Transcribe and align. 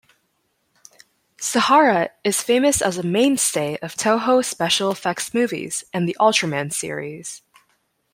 Sahara 1.39 2.09
is 2.23 2.41
famous 2.41 2.81
as 2.81 2.97
a 2.97 3.03
mainstay 3.03 3.77
of 3.83 3.93
Toho 3.93 4.43
special-effects 4.43 5.31
movies 5.31 5.83
and 5.93 6.09
the 6.09 6.17
Ultraman 6.19 6.73
series. 6.73 7.43